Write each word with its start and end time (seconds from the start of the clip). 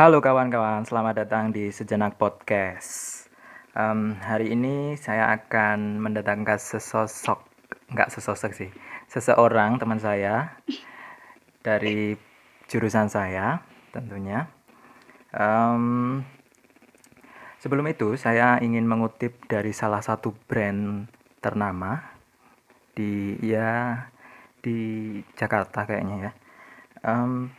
Halo 0.00 0.24
kawan-kawan, 0.24 0.88
selamat 0.88 1.28
datang 1.28 1.52
di 1.52 1.68
Sejenak 1.68 2.16
Podcast. 2.16 3.28
Em, 3.76 4.16
hari 4.16 4.56
ini 4.56 4.96
saya 4.96 5.28
akan 5.36 6.00
mendatangkan 6.00 6.56
sesosok, 6.56 7.44
nggak 7.92 8.08
sesosok 8.08 8.48
sih, 8.56 8.72
seseorang 9.12 9.76
teman 9.76 10.00
saya 10.00 10.56
dari 11.60 12.16
jurusan 12.64 13.12
saya 13.12 13.60
tentunya. 13.92 14.48
Em, 15.36 16.24
sebelum 17.60 17.84
itu 17.92 18.16
saya 18.16 18.56
ingin 18.64 18.88
mengutip 18.88 19.36
dari 19.52 19.76
salah 19.76 20.00
satu 20.00 20.32
brand 20.48 21.12
ternama 21.44 22.16
di 22.96 23.36
ya 23.44 24.08
di 24.64 25.20
Jakarta 25.36 25.84
kayaknya 25.84 26.16
ya. 26.24 26.32
Em, 27.04 27.52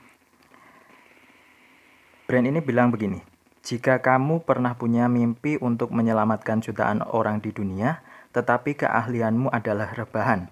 Brand 2.32 2.48
ini 2.48 2.64
bilang 2.64 2.96
begini, 2.96 3.20
jika 3.60 4.00
kamu 4.00 4.48
pernah 4.48 4.72
punya 4.80 5.12
mimpi 5.12 5.60
untuk 5.60 5.92
menyelamatkan 5.92 6.64
jutaan 6.64 7.04
orang 7.04 7.44
di 7.44 7.52
dunia, 7.52 8.00
tetapi 8.32 8.80
keahlianmu 8.80 9.52
adalah 9.52 9.92
rebahan, 9.92 10.48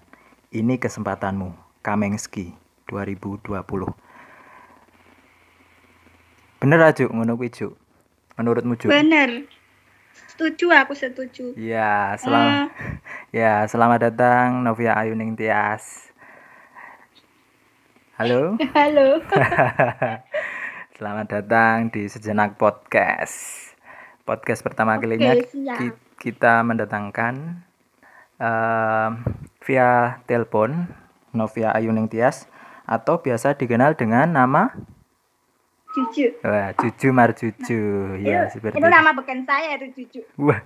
ini 0.52 0.76
kesempatanmu. 0.76 1.56
Kamengski 1.80 2.52
2020. 2.84 3.64
Bener 6.60 6.80
aja 6.84 7.08
ngono 7.08 7.32
kuwi, 7.40 7.48
Juk? 7.48 7.72
Menurutmu, 8.36 8.76
Juk? 8.76 8.92
Bener. 8.92 9.48
Setuju, 10.36 10.76
aku 10.76 10.92
setuju. 10.92 11.56
Ya, 11.56 12.12
selamat 12.20 12.76
ya, 13.40 13.64
selamat 13.64 14.12
datang 14.12 14.60
Novia 14.60 15.00
Ayuning 15.00 15.32
Tias. 15.32 16.12
Halo. 18.20 18.60
Halo. 18.76 19.16
Selamat 21.00 21.32
datang 21.32 21.88
di 21.88 22.04
Sejenak 22.06 22.60
Podcast. 22.60 23.72
Podcast 24.22 24.60
pertama 24.60 24.94
Oke, 24.94 25.08
kalinya 25.08 25.32
siap. 25.40 25.78
ki- 25.80 26.00
kita 26.20 26.60
mendatangkan 26.60 27.64
em, 28.36 29.10
via 29.64 29.90
telepon 30.28 30.92
Novia 31.32 31.72
Ayuning 31.72 32.04
Tias 32.04 32.44
atau 32.84 33.16
biasa 33.16 33.56
dikenal 33.56 33.96
dengan 33.96 34.28
nama 34.28 34.76
Cucu. 35.90 36.36
wah, 36.44 36.76
Juju 36.76 37.08
Marjuju. 37.10 37.82
Ya, 38.20 38.44
itu, 38.46 38.60
seperti 38.60 38.76
itu 38.76 38.86
nama 38.86 39.10
beken 39.10 39.42
saya 39.42 39.80
itu 39.80 39.88
Cucu. 39.96 40.20
Wah. 40.36 40.60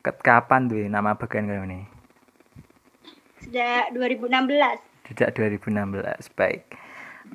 ket- 0.00 0.24
Kapan 0.24 0.66
tuh 0.66 0.80
nama 0.88 1.14
bagian 1.14 1.44
kayak 1.44 1.68
ini? 1.68 1.80
Sejak 3.44 3.92
2016. 3.92 4.80
Sejak 5.04 5.36
2016. 5.36 6.32
Baik. 6.32 6.64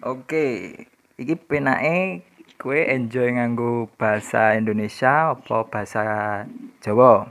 Oke, 0.02 0.74
iki 1.20 1.36
penake 1.38 2.24
kue 2.58 2.88
enjoy 2.88 3.36
nganggo 3.36 3.92
bahasa 4.00 4.56
Indonesia 4.56 5.36
apa 5.36 5.68
bahasa 5.68 6.04
Jawa? 6.80 7.28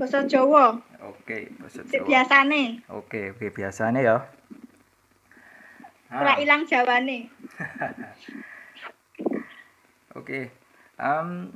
Bahasa 0.00 0.24
Jawa. 0.24 0.80
Oke, 1.04 1.52
bahasa 1.60 1.84
Jawa. 1.84 2.06
biasane. 2.08 2.80
Oke, 2.88 3.36
oke 3.36 3.52
biasanya 3.52 4.00
ya. 4.00 4.16
Ora 6.06 6.32
Ah, 6.32 6.36
ilang 6.40 6.64
Jawane. 6.64 7.28
Oke. 10.16 10.48
Em, 10.96 11.52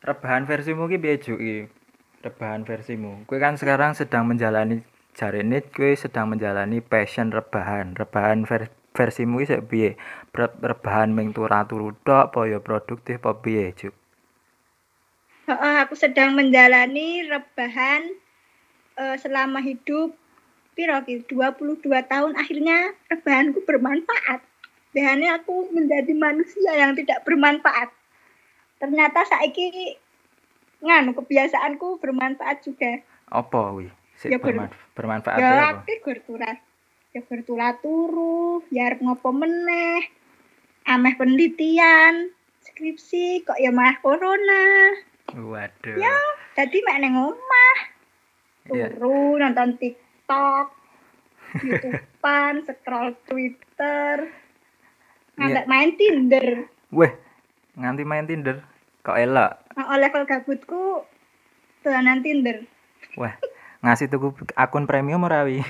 rebahan 0.00 0.48
versimu 0.48 0.88
ki 0.88 0.96
piye 0.96 1.20
Juk, 1.20 1.36
iki? 1.36 1.68
Rebahan 2.24 2.64
versimu. 2.64 3.28
Kue 3.28 3.36
kan 3.36 3.60
sekarang 3.60 3.92
sedang 3.92 4.24
menjalani 4.24 4.80
jarene 5.12 5.60
kue 5.60 5.92
sedang 5.92 6.32
menjalani 6.32 6.80
passion 6.80 7.28
rebahan. 7.28 7.92
Rebahan 7.92 8.48
ver- 8.48 8.72
versimu 8.96 9.44
ki 9.44 9.46
sik 9.52 9.62
piye? 9.68 9.90
Re- 10.32 10.58
rebahan 10.60 11.12
ming 11.12 11.36
turu 11.36 11.92
tok 12.02 12.32
apa 12.32 12.40
ya 12.48 12.58
produktif 12.64 13.20
apa 13.20 13.36
piye, 13.38 13.76
Juk? 13.76 13.92
Heeh, 15.46 15.74
aku 15.86 15.94
sedang 15.94 16.34
menjalani 16.34 17.22
rebahan 17.28 18.02
eh, 18.98 19.16
selama 19.22 19.62
hidup 19.62 20.16
piro 20.74 20.98
ki 21.06 21.24
22 21.30 21.80
tahun 21.84 22.34
akhirnya 22.34 22.92
rebahanku 23.06 23.62
bermanfaat. 23.62 24.42
Biasanya 24.90 25.38
aku 25.38 25.70
menjadi 25.70 26.12
manusia 26.16 26.72
yang 26.74 26.96
tidak 26.98 27.22
bermanfaat. 27.22 27.92
Ternyata 28.80 29.24
saiki 29.24 29.96
nganu 30.82 31.14
kebiasaanku 31.14 32.00
bermanfaat 32.02 32.64
juga. 32.64 33.00
Apa? 33.30 33.76
Sik 34.16 34.32
Ya, 34.32 34.38
ber- 34.40 34.56
berman- 34.56 34.72
bermanfaat 34.96 35.38
ya 35.38 35.52
apa? 35.76 35.84
akeh 35.84 36.00
gur 36.00 36.18
turas 36.24 36.56
ya 37.16 37.24
tula 37.48 37.72
turu 37.80 38.60
ya 38.68 38.92
arep 38.92 39.00
ngopo 39.00 39.32
meneh 39.32 40.04
ameh 40.84 41.16
penelitian 41.16 42.28
skripsi 42.60 43.40
kok 43.48 43.56
ya 43.56 43.72
malah 43.72 43.96
corona 44.04 44.92
Waduh. 45.32 45.96
ya 45.96 46.12
tadi 46.52 46.84
mek 46.84 47.00
nang 47.00 47.32
omah 47.32 47.78
Iya. 48.66 48.90
turu 48.92 49.38
nonton 49.38 49.78
TikTok 49.78 50.74
YouTubean 51.62 52.54
scroll 52.66 53.14
Twitter 53.24 54.28
ngantek 55.38 55.68
main 55.70 55.90
Tinder 55.96 56.46
Weh, 56.94 57.12
nganti 57.74 58.06
main 58.06 58.24
Tinder. 58.30 58.62
Kok 59.02 59.18
elok? 59.18 59.52
nah, 59.74 59.98
level 59.98 60.22
gabutku 60.24 61.02
dolanan 61.84 62.24
Tinder 62.24 62.64
Wah, 63.14 63.36
ngasih 63.84 64.10
tuku 64.10 64.34
akun 64.58 64.88
premium 64.90 65.22
ora 65.24 65.46
wi? 65.46 65.62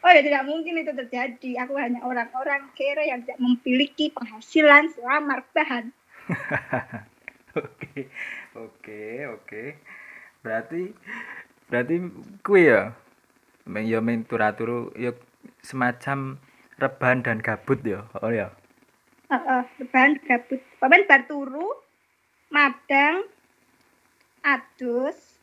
Oh 0.00 0.08
ya 0.08 0.24
tidak 0.24 0.48
mungkin 0.48 0.80
itu 0.80 0.92
terjadi. 0.96 1.50
Aku 1.68 1.76
hanya 1.76 2.00
orang-orang 2.00 2.72
kere 2.72 3.04
yang 3.04 3.20
tidak 3.24 3.40
memiliki 3.40 4.08
penghasilan 4.08 4.88
selama 4.96 5.44
rebahan. 5.44 5.92
Oke, 7.50 8.06
oke, 8.54 9.02
oke. 9.26 9.62
Berarti, 10.38 10.94
berarti 11.66 11.98
kue 12.46 12.70
ya, 12.70 12.94
meng 13.66 13.90
ya 13.90 13.98
meng 13.98 14.22
turu 14.22 14.94
ya 14.94 15.10
semacam 15.58 16.38
rebahan 16.78 17.26
dan 17.26 17.42
gabut 17.42 17.82
ya, 17.82 18.06
oh 18.22 18.30
ya. 18.30 18.54
Heeh, 19.34 19.62
rebahan 19.82 20.14
gabut. 20.22 20.62
Paman 20.78 21.10
bar 21.10 21.26
turu, 21.26 21.74
madang, 22.54 23.26
adus, 24.46 25.42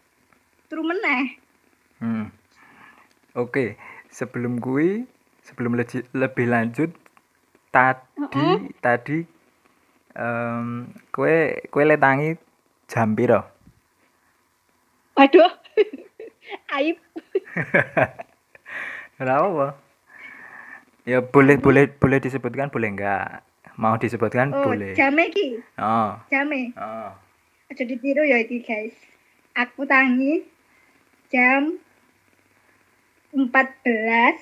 turu 0.72 0.88
meneh. 0.88 1.44
Hmm. 2.00 2.31
Oke, 3.35 3.75
sebelum 4.17 4.57
kui, 4.57 5.05
sebelum 5.45 5.78
leji- 5.78 6.09
lebih 6.17 6.50
lanjut, 6.50 6.89
tadi, 7.69 8.73
tadi, 8.81 9.22
em, 10.17 10.89
kue, 11.13 11.61
kue 11.69 11.83
letangi 11.85 12.33
jam 12.89 13.13
piro? 13.13 13.45
Waduh. 15.13 15.53
Aib. 16.78 16.97
Kenapa 19.17 19.45
apa? 19.45 19.67
Ya 21.05 21.22
boleh 21.23 21.57
boleh 21.57 21.85
boleh 21.88 22.19
disebutkan 22.19 22.73
boleh 22.73 22.89
enggak? 22.94 23.45
Mau 23.78 23.94
disebutkan 24.01 24.49
Oh, 24.49 24.66
boleh. 24.66 24.97
jame 24.97 25.29
ki, 25.29 25.61
Oh, 25.78 26.17
jame. 26.34 26.73
oh. 26.73 27.13
Aja 27.69 27.84
ditiru 27.85 28.25
ya 28.25 28.41
iki, 28.41 28.66
guys. 28.66 28.97
Aku 29.53 29.85
tangi 29.85 30.45
jam 31.29 31.78
14 33.38 34.42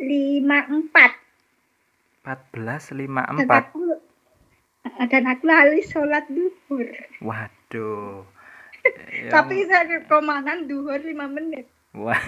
54 0.00 0.88
dan 2.24 2.40
14.54. 2.48 3.52
aku 3.52 4.00
dan 5.12 5.28
aku 5.28 5.44
lali 5.44 5.84
sholat 5.84 6.24
duhur 6.32 6.88
Waduh. 7.20 8.24
Ya, 9.12 9.28
tapi 9.36 9.68
saya 9.68 10.00
komandan 10.08 10.64
duhur 10.64 10.96
5 10.96 11.12
menit 11.28 11.68
Wah, 11.92 12.24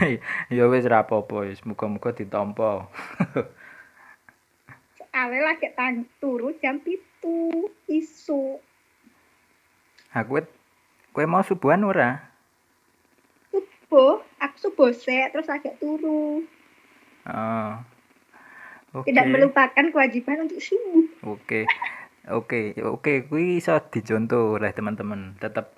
ya 0.53 0.69
wis 0.69 0.85
ra 0.85 1.09
apa-apa 1.09 1.49
wis 1.49 1.65
muga-muga 1.65 2.13
ditampa. 2.13 2.85
Ale 5.17 5.41
lagi 5.41 5.73
tang 5.73 6.05
turu 6.21 6.53
jam 6.61 6.85
pitu 6.85 7.73
isu 7.89 8.61
Aku 10.13 10.45
kowe 11.17 11.25
mau 11.25 11.41
subuhan 11.41 11.81
ora? 11.89 12.34
Subuh 13.95 14.19
aku 14.43 14.57
subuh 14.59 14.91
sek 14.91 15.31
terus 15.31 15.47
lagi 15.47 15.71
turu 15.79 16.43
Oh. 17.25 17.81
Oke. 18.93 19.09
tidak 19.09 19.33
melupakan 19.33 19.85
kewajiban 19.89 20.45
untuk 20.45 20.61
subuh 20.61 21.07
Oke. 21.25 21.65
Oke, 22.25 22.77
oke, 22.81 23.29
kuwi 23.29 23.61
iso 23.61 23.77
dicontoh 23.93 24.57
oleh 24.57 24.73
teman-teman. 24.73 25.37
Tetap 25.37 25.77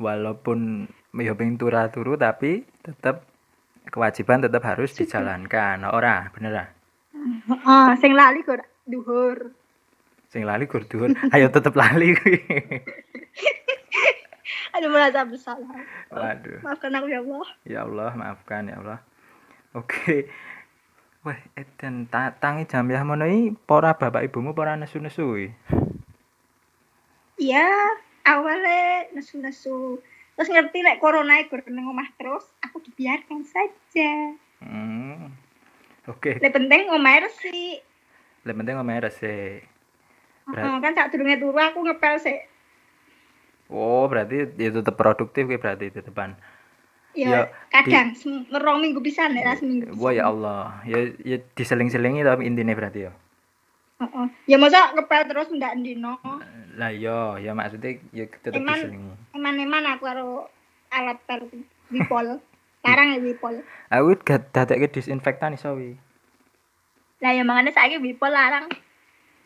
walaupun 0.00 0.88
ya 1.16 1.36
pengen 1.36 1.60
turu 1.60 2.16
tapi 2.16 2.64
tetap 2.84 3.24
kewajiban 3.88 4.44
tetap 4.44 4.64
harus 4.64 4.96
dijalankan. 4.96 5.88
Ora, 5.88 6.28
bener 6.36 6.52
ah? 6.56 6.68
ah 7.64 7.92
sing 8.00 8.12
lali 8.16 8.44
kok 8.44 8.64
duhur 8.88 9.52
Sing 10.28 10.42
lali 10.44 10.66
gur 10.66 10.82
dhuwur. 10.84 11.14
Ayo 11.30 11.46
tetep 11.48 11.72
lali 11.78 12.12
kuwi. 12.18 12.42
aduh 14.74 14.90
merasa 14.90 15.22
bersalah 15.22 15.78
Waduh. 16.10 16.58
maafkan 16.60 16.90
aku 16.92 17.06
ya 17.06 17.20
Allah 17.20 17.46
Ya 17.62 17.78
Allah, 17.82 18.10
maafkan 18.12 18.66
ya 18.66 18.76
Allah. 18.76 19.00
Oke. 19.72 20.26
Wah, 21.22 21.34
edan 21.54 22.04
ta 22.04 22.30
tangi 22.32 22.62
jamiah 22.64 23.00
ngono 23.00 23.24
iki 23.24 23.56
para 23.60 23.94
bapak 23.94 24.22
ibumu 24.24 24.52
para 24.52 24.74
nesu-nesu 24.74 25.24
iki. 25.36 25.48
Iya, 27.36 27.66
awalnya 28.22 29.10
nesu-nesu. 29.10 29.98
Terus 30.34 30.48
ngerti 30.48 30.78
nek 30.80 30.98
corona 30.98 31.38
iku 31.38 31.58
nang 31.66 31.88
omah 31.88 32.10
terus, 32.14 32.44
aku 32.60 32.82
dibiarkan 32.82 33.42
saja. 33.42 34.12
Hmm. 34.60 35.30
Oke, 36.04 36.36
Lek 36.36 36.52
penting 36.52 36.90
omahe 36.90 37.24
resik. 37.24 37.80
lek 38.44 38.54
penting 38.54 38.76
omahe 38.76 39.00
resik. 39.00 39.64
Berat- 40.44 40.60
Heeh, 40.60 40.76
kan 40.78 40.92
sak 40.92 41.08
durunge 41.08 41.40
turu 41.40 41.56
aku 41.56 41.80
ngepel 41.80 42.20
sik. 42.20 42.44
Oh, 43.74 44.06
berarti 44.06 44.54
ya 44.54 44.70
tetep 44.70 44.94
produktif 44.94 45.44
ki 45.44 45.58
berarti 45.58 45.90
di 45.90 46.00
depan. 46.00 46.38
Ya, 47.12 47.26
Ya, 47.26 47.40
kadang 47.72 48.14
sem- 48.14 48.46
rong 48.48 48.78
minggu 48.80 48.98
pisan 48.98 49.34
nek 49.34 49.42
ra 49.44 49.54
seminggu. 49.54 49.86
pisan. 49.88 49.98
Wah 49.98 50.10
ya 50.10 50.24
Allah, 50.26 50.82
ya 50.82 50.98
ya 51.20 51.38
diseling-selingi 51.54 52.22
tapi 52.22 52.42
intinya 52.44 52.70
berarti 52.72 53.06
ya. 53.06 53.12
Heeh. 53.96 54.26
Ya 54.46 54.56
masa 54.56 54.90
ngepel 54.90 55.22
terus 55.24 55.50
ndak 55.50 55.74
ndino. 55.76 56.18
Lah 56.74 56.90
iya, 56.90 57.38
ya 57.38 57.50
maksudnya 57.52 58.02
ya 58.10 58.26
tetep 58.26 58.58
Eman- 58.58 58.78
diselingi. 58.82 59.14
Eman-eman 59.30 59.82
aku 59.88 60.02
karo 60.04 60.26
alat 60.90 61.18
pel 61.24 61.46
Wipol. 61.88 62.38
Larang 62.84 63.08
ya 63.10 63.20
Wipol. 63.20 63.62
Aku 63.88 64.18
gak 64.20 64.50
dadekke 64.50 64.90
disinfektan 64.92 65.54
iso 65.54 65.70
wi. 65.72 65.94
Lah 67.18 67.30
ya 67.30 67.42
makanya 67.42 67.70
saiki 67.70 67.96
Wipol 67.96 68.28
larang. 68.28 68.66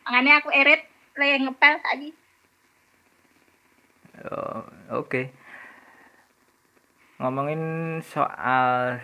Makanya 0.02 0.40
aku 0.40 0.48
erit 0.50 0.88
le 1.14 1.36
ngepel 1.38 1.74
saiki. 1.78 2.10
Oh, 4.26 4.66
Oke. 4.98 5.30
Ngomongin 7.18 7.62
soal 8.02 8.98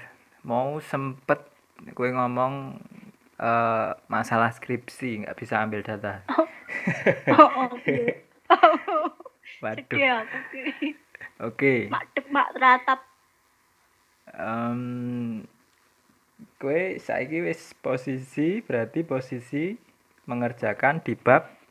mau 0.46 0.78
sempet 0.78 1.42
gue 1.82 2.08
ngomong 2.14 2.78
eh, 3.38 3.90
masalah 4.06 4.50
skripsi 4.54 5.26
nggak 5.26 5.38
bisa 5.38 5.62
ambil 5.62 5.82
data. 5.82 6.22
Oh, 6.30 7.50
oke. 7.74 7.98
Waduh. 9.62 9.82
Sedih 9.82 10.10
aku. 10.14 10.38
Oke. 11.42 11.74
Mak 11.90 12.04
dep 12.14 12.26
mak 12.30 12.48
teratap. 12.54 13.00
Em, 14.34 15.44
gue 16.58 16.98
saiki 16.98 17.44
wis 17.44 17.74
posisi 17.78 18.62
berarti 18.62 19.06
posisi 19.06 19.74
mengerjakan 20.26 21.04
di 21.04 21.14
Bab 21.14 21.63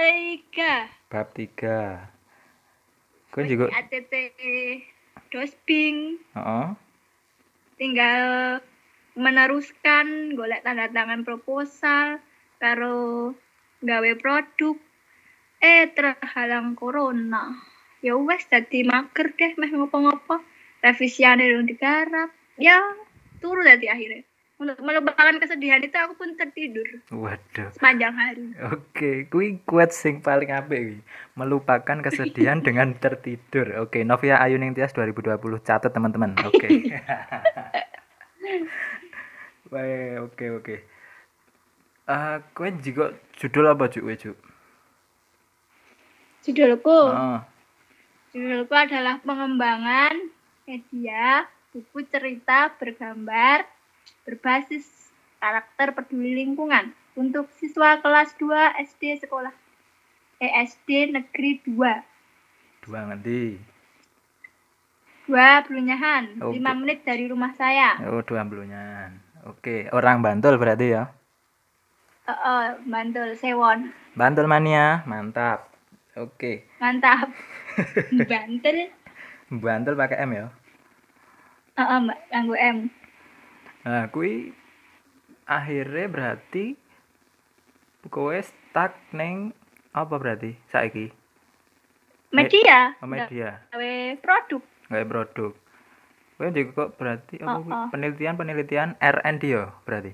tiga. 0.00 0.88
bab 1.12 1.28
3. 1.36 2.08
Gue 3.30 3.42
juga 3.46 3.70
ATT 3.70 4.14
dosping 5.30 6.18
heeh. 6.34 6.68
tinggal 7.78 8.22
meneruskan 9.14 10.34
golek 10.34 10.66
tanda 10.66 10.90
tangan 10.90 11.22
proposal 11.22 12.18
karo 12.58 13.32
gawe 13.80 14.12
produk 14.18 14.76
eh 15.62 15.86
terhalang 15.94 16.74
corona 16.74 17.54
ya 18.02 18.16
wes 18.18 18.44
dadi 18.50 18.82
mager 18.82 19.32
deh 19.36 19.52
meh 19.60 19.70
ngopo-ngopo 19.70 20.40
revisiane 20.82 21.46
dong 21.52 21.68
digarap 21.68 22.32
ya 22.58 22.80
turu 23.38 23.62
dadi 23.62 23.86
akhirnya 23.86 24.29
untuk 24.60 24.76
melupakan 24.84 25.40
kesedihan 25.40 25.80
itu 25.80 25.96
aku 25.96 26.20
pun 26.20 26.36
tertidur 26.36 26.84
Waduh. 27.08 27.72
sepanjang 27.72 28.12
hari 28.12 28.52
Oke, 28.68 29.24
kui 29.32 29.56
quote 29.64 29.88
sing 29.88 30.20
paling 30.20 30.52
apik. 30.52 31.00
Melupakan 31.32 32.04
kesedihan 32.04 32.60
dengan 32.66 32.92
tertidur. 32.92 33.72
Oke, 33.80 34.04
Novia 34.04 34.36
Ayuning 34.36 34.76
Tias 34.76 34.92
2020 34.92 35.40
catat 35.64 35.88
teman-teman. 35.88 36.36
Oke. 36.44 36.68
Baik, 39.72 40.28
oke 40.28 40.44
oke. 40.60 40.76
Eh, 42.10 42.36
kowe 42.52 42.68
juga 42.84 43.16
judul 43.40 43.64
apa 43.70 43.88
juk 43.88 44.04
we 44.04 44.18
juk? 44.18 44.36
judulku 46.44 47.00
Heeh. 47.08 47.40
Judulku 48.34 48.74
adalah 48.74 49.22
pengembangan 49.24 50.14
media 50.66 51.46
buku 51.70 52.02
cerita 52.10 52.74
bergambar 52.78 53.66
berbasis 54.26 54.86
karakter 55.40 55.96
peduli 55.96 56.44
lingkungan 56.44 56.92
untuk 57.16 57.48
siswa 57.58 57.98
kelas 57.98 58.36
2 58.38 58.80
SD 58.86 59.24
sekolah 59.26 59.52
ESD 60.40 61.12
Negeri 61.12 61.60
2. 61.68 62.86
Dua 62.88 63.00
ngendi? 63.12 63.60
Dua 65.28 65.62
Blunyahan, 65.62 66.40
Oke. 66.42 66.58
5 66.58 66.80
menit 66.80 67.04
dari 67.04 67.28
rumah 67.28 67.52
saya. 67.54 68.00
Oh, 68.08 68.24
dua 68.24 68.42
belunya. 68.48 69.14
Oke, 69.46 69.86
orang 69.92 70.24
Bantul 70.24 70.56
berarti 70.56 70.96
ya. 70.96 71.12
Eh, 72.26 72.32
eh, 72.32 72.66
Bantul, 72.88 73.36
Sewon. 73.36 73.92
Bantul 74.16 74.48
mania, 74.50 75.06
mantap. 75.06 75.70
Oke. 76.18 76.66
Mantap. 76.82 77.30
Bantul. 78.32 78.90
Bantul 79.52 79.94
pakai 79.94 80.24
M 80.24 80.30
ya. 80.34 80.46
Eh, 81.78 81.82
eh, 81.84 81.98
Mbak, 82.00 82.18
nganggo 82.32 82.56
M. 82.58 82.76
Nah, 83.80 84.12
kui 84.12 84.52
akhirnya 85.48 86.06
berarti 86.06 86.76
kowe 88.08 88.36
stuck 88.36 88.92
neng 89.12 89.52
apa 89.92 90.14
berarti 90.16 90.56
saiki? 90.68 91.10
Media. 92.30 92.94
Oh, 93.02 93.10
media, 93.10 93.58
Gawe 93.74 93.92
produk. 94.22 94.62
nggak 94.86 95.06
produk. 95.10 95.52
Kowe 96.38 96.48
juga 96.48 96.70
kok 96.72 96.90
berarti 96.96 97.34
apa 97.42 97.50
Oh, 97.50 97.60
kuwi? 97.60 97.72
oh. 97.74 97.88
penelitian-penelitian 97.90 98.90
R&D 98.96 99.42
ya 99.44 99.74
berarti. 99.82 100.12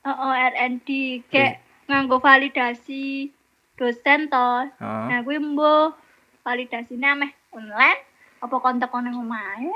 Oh, 0.00 0.10
oh, 0.10 0.32
R&D 0.32 0.88
kayak 1.28 1.60
nganggo 1.86 2.18
validasi 2.18 3.28
dosen 3.76 4.32
toh. 4.32 4.64
Oh. 4.80 5.04
Nah, 5.06 5.20
gue 5.20 5.36
mbo 5.36 5.92
validasinya 6.40 7.12
meh 7.20 7.32
online 7.52 8.00
apa 8.40 8.56
kontak 8.56 8.88
nang 8.90 9.20
omahe. 9.20 9.68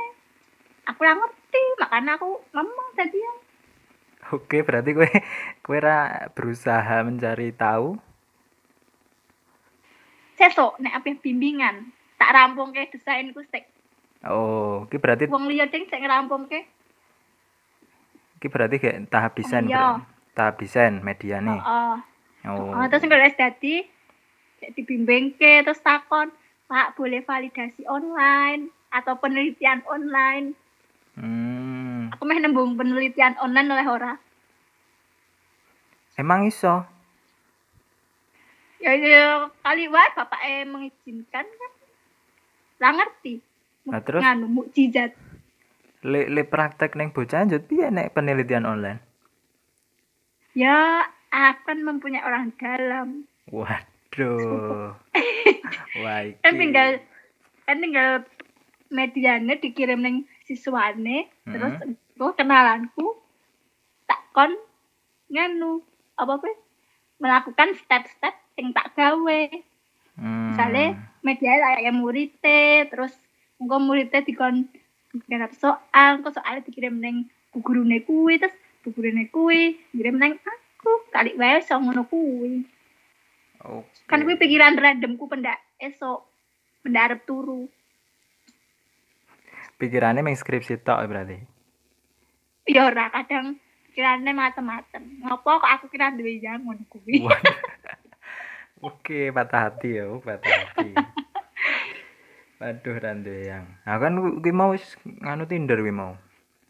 Aku 0.85 0.99
ora 1.01 1.17
ngerti, 1.17 1.63
makanya 1.81 2.21
aku 2.21 2.45
ngomong 2.53 2.89
tadi 2.93 3.17
ya. 3.17 3.35
Oke, 4.33 4.65
berarti 4.65 4.97
kowe 4.97 5.09
kowe 5.65 5.79
ra 5.81 6.29
berusaha 6.33 7.05
mencari 7.05 7.53
tahu. 7.53 7.97
Sesuk 10.35 10.81
nek 10.81 11.01
apa 11.01 11.15
bimbingan, 11.21 11.93
tak 12.17 12.33
rampung 12.33 12.73
ke 12.73 12.89
desainku 12.91 13.45
sik. 13.49 13.65
Oh, 14.25 14.89
ki 14.89 14.97
berarti 14.97 15.29
Wong 15.29 15.47
liya 15.49 15.69
ding 15.69 15.85
sik 15.89 16.01
ngerampungke. 16.01 16.65
ki 18.41 18.53
berarti 18.53 18.77
kayak 18.77 19.09
tahap 19.09 19.33
desain 19.37 19.65
Oh. 19.73 20.01
Tahap 20.35 20.59
desain 20.59 20.99
media 21.01 21.39
nih. 21.39 21.61
Heeh. 21.61 21.97
Oh. 22.51 22.77
Oh, 22.77 22.85
terus 22.91 23.07
nggak 23.07 23.39
dadi 23.39 23.87
sik 24.61 24.75
dibimbingke 24.75 25.65
terus 25.65 25.81
takon, 25.81 26.33
Pak 26.67 26.97
boleh 26.97 27.21
validasi 27.23 27.85
online 27.85 28.73
atau 28.91 29.17
penelitian 29.21 29.85
online. 29.87 30.57
Hmm. 31.15 32.11
Aku 32.15 32.27
meh 32.27 32.43
nembung 32.43 32.75
penelitian 32.75 33.39
online 33.39 33.71
oleh 33.71 33.87
ora. 33.87 34.13
Emang 36.19 36.47
iso? 36.47 36.87
Ya, 38.83 38.93
ya 38.99 39.49
kali 39.65 39.89
wae 39.89 40.09
bapak 40.15 40.41
mengizinkan 40.69 41.47
kan. 41.47 41.73
Lah 42.83 42.93
ngerti. 42.95 43.41
Nah, 43.89 44.01
terus? 44.03 44.21
nganu 44.21 44.47
mukjizat. 44.49 45.13
Le, 46.05 46.29
le 46.29 46.43
praktek 46.45 46.99
neng 46.99 47.17
bocah 47.17 47.49
njut 47.49 47.65
piye 47.65 47.89
nek 47.89 48.13
penelitian 48.13 48.69
online? 48.69 49.01
Ya 50.53 51.09
akan 51.33 51.83
mempunyai 51.83 52.23
orang 52.23 52.53
dalam. 52.61 53.25
Waduh. 53.49 54.95
Wah. 56.05 56.21
Kan 56.45 56.55
tinggal 56.61 57.01
kan 57.65 57.77
tinggal 57.81 58.11
medianya 58.93 59.57
dikirim 59.59 60.05
neng 60.05 60.29
siswane 60.45 61.29
terus 61.49 61.75
engko 61.85 62.37
kenalanku 62.37 63.17
tak 64.05 64.21
kon 64.37 64.53
nganu 65.33 65.81
apa 66.21 66.39
apa 66.39 66.49
melakukan 67.19 67.73
step-step 67.79 68.35
yang 68.55 68.71
tak 68.77 68.93
gawe. 68.95 69.41
Hmm. 70.15 70.55
misalnya 70.55 70.95
media 71.27 71.59
kayak 71.59 71.97
muridnya 71.97 72.87
terus 72.87 73.11
engko 73.59 73.83
muridnya 73.83 74.23
dikon 74.23 74.71
garap 75.27 75.51
soal 75.59 76.23
engko 76.23 76.31
soalnya 76.31 76.63
dikirim 76.63 77.03
neng 77.03 77.27
bu 77.51 77.59
gurune 77.67 77.99
kuwi 78.07 78.39
terus 78.39 78.55
bu 78.87 78.95
gurune 78.95 79.27
kuwi 79.35 79.75
ngirim 79.91 80.23
neng 80.23 80.39
aku 80.39 80.93
kali 81.11 81.35
wae 81.35 81.59
iso 81.59 81.75
ngono 81.83 82.07
kuwi 82.07 82.63
Oke. 83.67 84.07
kan 84.07 84.23
kuwi 84.23 84.39
pikiran 84.39 84.79
randomku 84.79 85.27
pendak 85.27 85.59
esok 85.83 86.23
pendak 86.87 87.03
arep 87.11 87.21
turu 87.27 87.67
Pikirannya 89.77 90.23
meng 90.23 90.39
skripsi 90.39 90.81
tok 90.81 91.05
berarti. 91.07 91.39
ya 92.65 92.89
ora 92.89 93.13
kadang 93.13 93.61
pikirannya 93.91 94.33
macem-macem 94.33 95.21
ngopo 95.21 95.61
kok 95.61 95.69
aku 95.69 95.87
kira 95.93 96.15
duwe 96.17 96.41
yang 96.41 96.65
ngono 96.65 96.81
kuwi. 96.89 97.21
Oke, 98.85 99.29
patah 99.33 99.69
hati 99.69 99.97
ya, 99.97 100.09
patah 100.21 100.49
hati. 100.49 100.93
Waduh, 102.61 102.97
randu 102.97 103.33
yang. 103.33 103.65
Nah 103.85 103.97
kan 103.99 104.13
kuwi 104.41 104.53
mau 104.53 104.73
nganu 105.05 105.45
Tinder 105.45 105.77
kuwi 105.77 105.93
mau. 105.93 106.17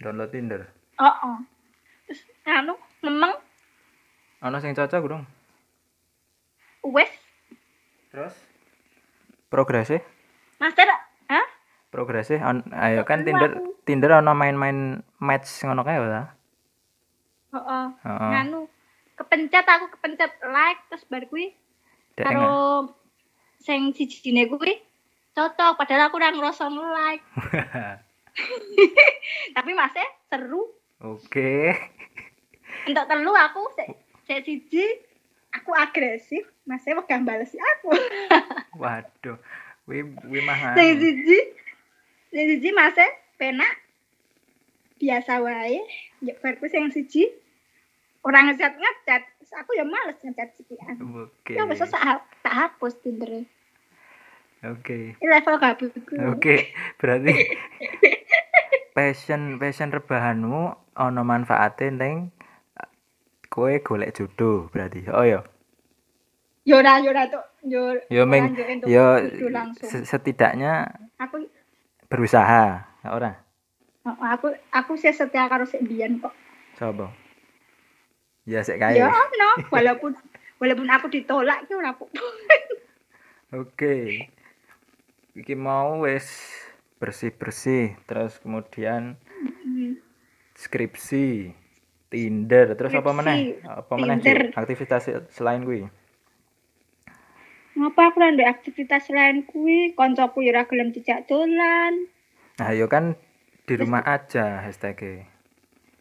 Download 0.03 0.31
Tinder. 0.31 0.67
Oh, 0.99 1.39
Terus 2.07 2.21
anu 2.45 2.75
memang 3.01 3.35
Ono 4.43 4.57
sing 4.61 4.75
cocok 4.75 5.03
dong. 5.07 5.25
wes 6.85 7.09
Terus 8.13 8.35
progresnya? 9.49 10.05
master? 10.61 10.85
Progresnya 11.95 12.43
on, 12.43 12.67
ayo 12.75 13.07
kan 13.07 13.23
Tinder. 13.23 13.55
Tinder 13.87 14.19
ono 14.19 14.35
main-main 14.35 14.99
match 15.23 15.63
ngono 15.63 15.87
kae 15.87 16.03
ta? 16.03 16.35
Heeh. 17.55 17.87
Nganu 18.03 18.67
kepencet 19.15 19.67
aku 19.67 19.87
kepencet 19.95 20.43
like 20.43 20.81
terus 20.91 21.07
baru 21.07 21.27
kuwi 21.31 21.55
karo 22.19 22.91
sing 23.63 23.95
sijine 23.95 24.51
kuwi 24.51 24.83
cocok 25.35 25.79
padahal 25.79 26.11
aku 26.11 26.19
ora 26.19 26.35
ngerasa 26.35 26.67
like 26.71 27.23
tapi 29.57 29.71
masih 29.75 30.07
seru 30.31 30.67
Oke. 31.03 31.75
untuk 32.91 33.07
telu 33.07 33.33
aku 33.39 33.63
sik 33.79 33.89
sik 34.27 34.43
siji 34.43 34.85
aku 35.55 35.71
agresif 35.75 36.43
masih 36.67 36.99
pegang 37.03 37.23
bales 37.23 37.55
aku 37.55 37.95
Waduh. 38.83 39.39
Wi 39.87 40.01
wi 40.27 40.41
mah 40.43 40.75
sing 40.75 40.99
nganu. 40.99 41.03
siji 41.03 41.39
siji 42.35 42.71
masih 42.75 43.07
penak. 43.39 43.75
Biasa 44.99 45.39
wae. 45.39 45.79
Ya 46.21 46.35
baru 46.43 46.67
sing 46.67 46.91
siji. 46.91 47.31
Orang 48.25 48.49
ngechat 48.51 48.75
Terus 49.45 49.61
aku 49.61 49.77
ya 49.77 49.85
males 49.85 50.17
ngechat 50.25 50.57
sekian 50.57 50.97
Oke. 51.13 51.53
ya 51.53 51.69
besok 51.69 51.93
tak 52.41 52.55
hapus 52.57 52.97
Tinder 53.05 53.45
Oke. 54.65 55.21
ini 55.21 55.27
level 55.29 55.61
gabutku 55.61 56.17
Oke, 56.33 56.73
berarti 56.97 57.37
passion 58.97 59.61
passion 59.61 59.93
rebahanmu 59.93 60.73
ono 60.97 61.21
manfaate 61.21 61.93
ning 61.93 62.33
kowe 63.53 63.69
golek 63.85 64.17
jodoh 64.17 64.73
berarti. 64.73 65.05
Oh 65.13 65.29
ya. 65.29 65.45
Yora 66.65 67.05
tuh 67.29 67.45
yo 67.69 68.01
Yo 68.09 68.25
meng 68.25 68.57
lanjut 68.57 68.65
untuk 68.65 68.89
yo 68.89 69.21
itu 69.21 69.47
langsung. 69.53 69.85
se- 69.85 70.09
setidaknya 70.09 70.89
aku 71.21 71.45
berusaha, 72.15 72.87
ora? 73.11 73.43
oh, 74.07 74.17
aku 74.23 74.55
aku 74.71 74.95
sih 74.95 75.11
setia 75.11 75.51
karo 75.51 75.67
sik 75.67 75.83
biyen 75.83 76.23
kok 76.23 76.31
Coba. 76.79 77.11
Ya 78.45 78.61
sik 78.63 78.79
kae. 78.79 79.01
ya 79.01 79.11
no 79.11 79.51
walaupun 79.73 80.13
walaupun 80.61 80.87
aku 80.91 81.07
ditolak 81.11 81.67
ki 81.67 81.75
ora 81.75 81.97
apa 81.97 82.05
Oke. 83.55 84.27
Iki 85.35 85.55
mau 85.55 86.03
wis 86.07 86.27
bersih-bersih, 86.99 87.95
terus 88.07 88.39
kemudian 88.43 89.19
skripsi, 90.55 91.55
Tinder, 92.11 92.75
terus 92.79 92.95
apa 92.95 93.11
Skripsi, 93.11 93.19
meneh? 93.19 93.39
Apa 93.67 93.93
meneh 93.99 94.19
Tinder. 94.23 94.51
Cuk? 94.51 94.59
aktivitas 94.59 95.03
selain 95.35 95.63
kuwi? 95.67 95.87
Ngapa 97.75 98.15
aku 98.15 98.19
ndek 98.23 98.51
aktivitas 98.51 99.11
lain 99.11 99.43
kuwi? 99.47 99.93
Koncoku 99.99 100.47
ya 100.47 100.55
ora 100.55 100.63
gelem 100.71 100.95
dijak 100.95 101.27
dolan. 101.27 102.07
Nah, 102.59 102.71
yo 102.71 102.87
kan 102.87 103.19
di 103.67 103.75
rumah 103.75 104.05
aja 104.07 104.63
hashtagnya. 104.63 105.27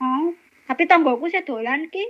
oh 0.03 0.35
tapi 0.69 0.85
tanggoku 0.85 1.27
sih 1.27 1.41
dolan 1.41 1.89
ki. 1.89 2.05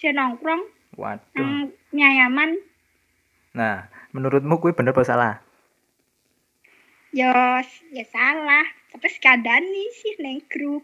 Sih 0.00 0.10
nongkrong. 0.10 0.64
Waduh. 0.94 1.34
nang 1.34 1.74
nyayaman 1.90 2.54
Nah, 3.54 3.90
menurutmu 4.14 4.62
kuwi 4.62 4.74
bener 4.74 4.94
apa 4.94 5.02
salah? 5.06 5.34
ya 7.14 7.62
ya 7.94 8.04
salah. 8.10 8.66
Tapi 8.90 9.06
sekadani 9.10 9.84
sih 9.94 10.18
neng 10.18 10.42
grup. 10.50 10.82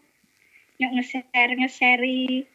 Yang 0.78 0.90
nge-share 1.02 1.52
nge-share 1.58 2.46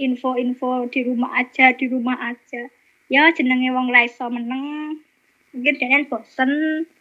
info-info 0.00 0.88
di 0.90 1.00
rumah 1.06 1.38
aja 1.38 1.70
di 1.76 1.86
rumah 1.86 2.18
aja 2.34 2.66
ya 3.08 3.30
jenenge 3.32 3.70
wong 3.72 3.92
ra 3.92 4.04
iso 4.04 4.26
meneng. 4.28 4.96
Mungkin 5.54 5.74
dia 5.78 6.02
bosen. 6.10 6.50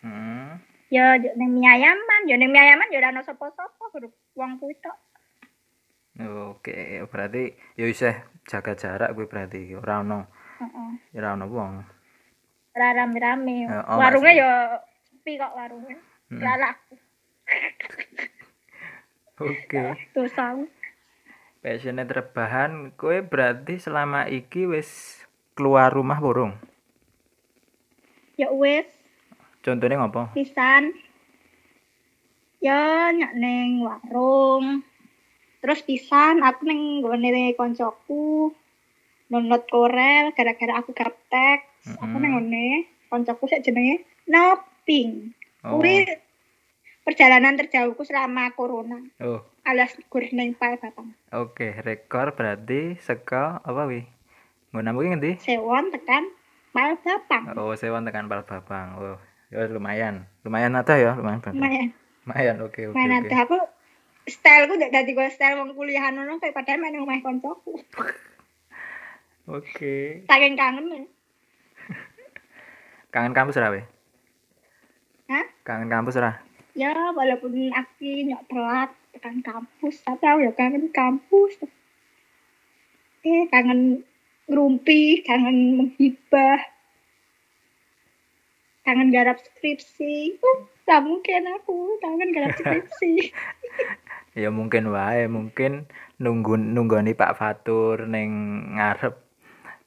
Hmm. 0.05 0.61
ya 0.93 1.17
neng 1.17 1.57
mie 1.57 1.65
ayaman 1.65 2.29
ya 2.29 2.37
mie 2.37 2.53
ayaman 2.53 2.85
ya 2.93 3.01
ora 3.01 3.09
ono 3.09 3.25
sapa-sapa 3.25 3.83
grup 3.89 4.13
wong 4.37 4.61
kuwi 4.61 4.77
tok. 4.77 4.93
Oke, 6.21 7.01
berarti 7.09 7.49
ya 7.73 7.89
isih 7.89 8.13
jaga 8.45 8.77
jarak 8.77 9.17
kuwi 9.17 9.25
berarti 9.25 9.73
ora 9.73 10.05
ono 10.05 10.29
heeh. 10.61 11.17
ora 11.17 11.33
ono 11.33 11.45
wong. 11.49 11.73
ora 12.77 12.87
rame-rame. 12.93 13.65
Ya, 13.65 13.81
oh, 13.89 13.97
warungnya 13.97 14.31
ya 14.37 14.49
sepi 15.09 15.41
kok 15.41 15.53
warungnya 15.57 15.97
Hmm. 16.29 16.39
ora 16.41 16.53
laku 16.61 16.95
Oke. 19.43 19.81
dosa. 20.13 20.55
Passionate 21.59 22.11
rebahan, 22.11 22.91
kowe 22.93 23.17
berarti 23.23 23.79
selama 23.79 24.27
iki 24.27 24.67
wis 24.67 25.23
keluar 25.53 25.89
rumah 25.89 26.17
burung. 26.17 26.53
ya 28.33 28.49
wis 28.49 28.89
Contohnya 29.61 29.95
ngopo? 29.95 30.33
pisan 30.33 30.91
ya 32.57 33.11
nyak 33.11 33.33
neng 33.33 33.79
warung 33.79 34.81
terus 35.59 35.79
pisan 35.81 36.39
aku 36.39 36.63
neng 36.63 36.99
gone 36.99 37.29
koncoku 37.53 38.51
download 39.27 39.63
korel 39.65 40.31
gara-gara 40.31 40.73
aku 40.77 40.91
gaptek 40.91 41.59
aku 41.95 42.05
Mm-mm. 42.09 42.19
neng 42.19 42.33
gone 42.33 42.67
koncoku 43.07 43.45
sik 43.45 43.61
jenenge 43.61 44.01
Noping 44.25 45.31
Oh. 45.63 45.79
kuwi 45.79 46.03
perjalanan 47.01 47.55
terjauhku 47.55 48.03
selama 48.03 48.51
corona 48.51 48.99
Oh, 49.17 49.39
alias 49.63 49.95
gur 50.07 50.27
neng 50.29 50.51
Palembang 50.53 51.15
oke, 51.29 51.79
rekor 51.79 52.33
berarti 52.33 52.99
seka 52.99 53.59
apa 53.59 53.83
wi? 53.85 54.03
Nggonam 54.73 54.97
kuwi 54.97 55.07
ngendi? 55.13 55.31
sewon 55.37 55.93
tekan 55.93 56.25
Palembang 56.73 57.53
Oh, 57.53 57.77
sewan 57.77 58.09
tekan 58.09 58.25
Palembang. 58.25 58.97
Oh, 58.97 59.21
ya 59.53 59.69
lumayan. 59.69 60.25
Lumayan 60.41 60.73
ada 60.73 60.97
ya, 60.97 61.13
lumayan. 61.13 61.45
berarti. 61.45 61.61
lumayan 61.61 61.87
Lumayan, 62.25 62.55
oke 62.65 62.81
oke. 62.89 62.95
main 62.97 63.05
oke. 63.05 63.13
nanti 63.21 63.35
aku 63.37 63.57
styleku 64.25 64.73
udah 64.79 64.89
dadi 64.89 65.11
gue 65.11 65.27
style 65.29 65.59
wong 65.59 65.75
kuliahan 65.75 66.15
ngono 66.15 66.39
kayak 66.39 66.55
padahal 66.55 66.79
main 66.81 66.95
rumah 66.97 67.19
koncoku 67.21 67.77
Oke. 69.51 70.23
saking 70.23 70.55
kangen 70.55 70.87
ya. 70.87 71.03
Kangen 73.11 73.35
kampus 73.35 73.59
ora, 73.59 73.75
we? 73.75 73.83
Hah? 75.27 75.45
Kangen 75.61 75.91
kampus 75.91 76.17
ora? 76.17 76.39
ya 76.73 76.89
walaupun 77.13 77.69
aku 77.69 78.09
nyok 78.25 78.49
telat 78.49 78.89
tekan 79.13 79.45
kampus 79.45 80.01
tapi 80.01 80.25
aku 80.25 80.39
ya 80.41 80.51
kangen 80.57 80.89
kampus 80.89 81.61
eh 83.21 83.45
kangen 83.45 84.01
ngerumpi 84.49 85.23
kangen 85.23 85.79
menghibah 85.79 86.59
kangen 88.83 89.09
garap 89.15 89.39
skripsi. 89.39 90.37
Uh 90.39 90.73
gak 90.83 91.01
mungkin 91.03 91.47
aku 91.59 91.97
kangen 92.03 92.29
garap 92.35 92.53
skripsi. 92.59 93.31
Ya 94.33 94.49
mungkin 94.49 94.89
wae, 94.89 95.29
mungkin 95.29 95.87
nunggu 96.17 96.57
nunggoni 96.57 97.13
Pak 97.13 97.37
Fatur 97.37 98.09
ning 98.09 98.31
ngarep 98.75 99.15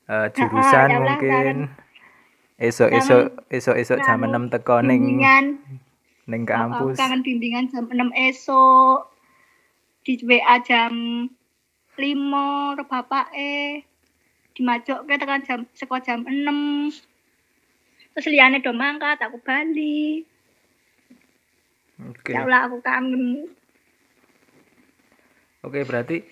eh, 0.08 0.28
jurusan 0.32 0.88
Allah, 0.90 1.00
mungkin. 1.02 1.56
Esok-esok 2.56 3.52
esok-esok 3.52 3.98
jam 4.00 4.24
kangen 4.24 4.48
6 4.48 4.54
teko 4.56 4.80
ning 4.80 5.20
bimbingan. 5.20 5.46
ning 6.24 6.42
aku 6.48 6.56
kampus. 6.56 6.96
kangen 6.96 7.20
bimbingan 7.20 7.68
jam 7.68 7.84
6 7.84 8.32
esok. 8.32 9.12
Di 10.06 10.16
WA 10.24 10.56
jam 10.64 11.26
5 11.98 12.00
karo 12.00 12.84
bapak 12.88 13.28
eh 13.36 13.84
dimajok 14.56 15.04
ke 15.04 15.14
tekan 15.20 15.44
jam 15.44 15.60
seko 15.76 16.00
jam 16.00 16.24
6 16.24 16.32
terus 18.16 18.26
liane 18.32 18.64
do 18.64 18.72
mangkat 18.72 19.20
aku 19.20 19.36
bali 19.44 20.24
Oke. 22.00 22.32
ya 22.32 22.48
Allah 22.48 22.68
aku 22.68 22.80
kangen 22.80 23.52
Oke, 25.66 25.82
berarti 25.82 26.22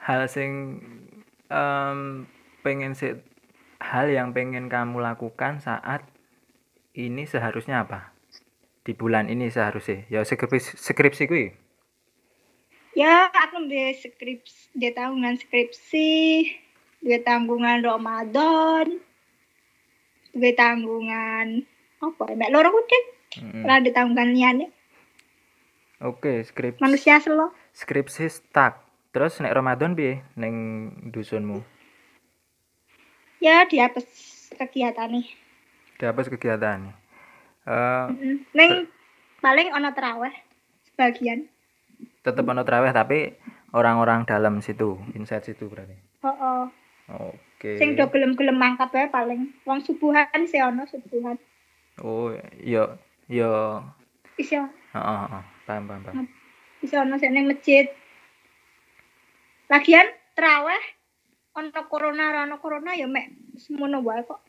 hal 0.00 0.24
sing 0.24 0.80
em, 1.52 2.24
pengen 2.64 2.96
sih 2.96 3.12
hal 3.76 4.08
yang 4.08 4.32
pengen 4.32 4.72
kamu 4.72 5.04
lakukan 5.04 5.60
saat 5.60 6.08
ini 6.96 7.28
seharusnya 7.28 7.84
apa? 7.84 8.16
Di 8.80 8.96
bulan 8.96 9.28
ini 9.28 9.52
seharusnya. 9.52 10.08
Ya 10.08 10.24
skripsi 10.24 10.80
skripsi 10.80 11.28
kuwi. 11.28 11.52
ya 12.96 13.28
aku 13.30 13.68
di 13.70 13.94
skripsi 13.94 14.74
di 14.74 14.88
tanggungan 14.96 15.36
skripsi 15.38 16.08
di 17.00 17.16
tanggungan 17.20 17.80
Ramadan 17.80 18.86
di 20.30 20.50
tanggungan 20.54 21.46
apa 22.00 22.22
ya 22.28 22.36
mek 22.36 22.52
loro 22.52 22.68
kuwi 22.70 23.00
Mm-mm. 23.40 23.62
ora 23.64 23.80
di 23.80 23.90
tanggungan 23.90 24.30
liyane 24.30 24.66
Oke, 26.00 26.40
skripsi 26.40 26.80
manusia 26.80 27.20
selo 27.20 27.52
skripsi 27.76 28.24
stuck. 28.32 28.80
Terus 29.12 29.36
nek 29.44 29.52
Ramadan 29.52 29.92
piye 29.92 30.24
ning 30.32 30.54
dusunmu? 31.12 31.60
ya 33.36 33.68
dihapus 33.68 34.04
kegiatan 34.56 35.12
nih 35.12 35.28
Dihapus 35.96 36.32
kegiatan. 36.32 36.88
Eh 37.68 38.06
Neng 38.56 38.88
paling 39.40 39.68
ono 39.72 39.92
teraweh 39.92 40.32
sebagian. 40.88 41.44
tetep 42.24 42.44
ono 42.44 42.64
traweh 42.64 42.92
tapi 42.92 43.36
orang-orang 43.76 44.24
dalam 44.24 44.64
situ, 44.64 44.96
inside 45.12 45.44
situ 45.44 45.68
berarti. 45.68 45.96
Heeh. 46.24 46.62
Oke. 47.10 47.76
Sing 47.76 47.98
do 47.98 48.06
gelem-gelem 48.06 48.54
mangkat 48.54 48.88
wae 48.94 49.10
paling. 49.10 49.50
Wong 49.66 49.82
subuhan 49.82 50.46
sih 50.46 50.62
ono 50.62 50.86
subuhan. 50.86 51.36
Oh, 52.00 52.32
iya 52.62 52.96
iya 53.26 53.82
Iso 54.40 54.56
heeh 54.94 55.18
heeh. 55.28 55.42
Paham 55.68 55.84
paham 55.84 56.00
paham. 56.06 56.26
iso 56.80 56.96
ono 56.96 57.18
sing 57.20 57.34
ning 57.34 57.50
masjid. 57.50 57.90
Lagian 59.68 60.08
traweh 60.32 60.82
ono 61.58 61.80
corona 61.90 62.30
ora 62.32 62.40
ono 62.48 62.56
corona 62.62 62.96
ya 62.96 63.04
mek 63.10 63.58
semono 63.58 64.00
wae 64.00 64.22
kok. 64.24 64.40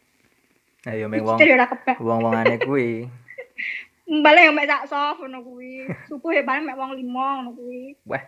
Wong 0.88 1.12
Masjid 1.14 1.54
ya 1.54 1.56
ora 1.62 1.68
kebak. 1.70 1.98
wong-wongane 2.02 2.56
kuwi. 2.64 3.06
Mbale 4.10 4.42
ya 4.48 4.52
mek 4.56 4.66
sak 4.70 4.88
sof 4.90 5.18
ngono 5.20 5.44
kuwi. 5.46 5.86
Subuh 6.10 6.32
ya 6.34 6.42
paling 6.48 6.66
mek 6.66 6.78
wong 6.78 6.96
limo 6.98 7.22
ngono 7.22 7.52
kuwi. 7.54 8.00
Wah. 8.08 8.24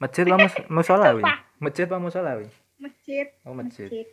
Masjid 0.00 0.24
apa 0.24 0.40
mus 0.40 0.54
musola 0.72 1.12
kuwi? 1.12 1.22
Masjid 1.60 1.84
apa 1.84 2.00
musola 2.00 2.40
kuwi? 2.40 2.48
Masjid. 2.80 3.26
Oh, 3.44 3.52
masjid. 3.52 4.08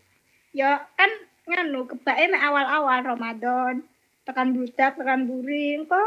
Ya 0.52 0.84
kan 1.00 1.12
nganu 1.48 1.88
kebake 1.88 2.28
mek 2.28 2.44
awal-awal 2.44 3.00
Ramadan. 3.16 3.88
Tekan 4.28 4.52
budak, 4.52 5.00
tekan 5.00 5.24
buri, 5.24 5.80
engko 5.80 6.04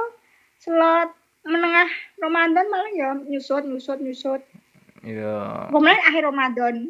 slot 0.60 1.16
menengah 1.40 1.88
Ramadan 2.20 2.68
malah 2.68 2.92
ya 2.92 3.16
nyusut, 3.16 3.64
nyusut, 3.64 3.96
nyusut. 3.96 4.44
Iya. 5.00 5.72
Kemudian 5.72 6.04
akhir 6.04 6.28
Ramadan, 6.28 6.84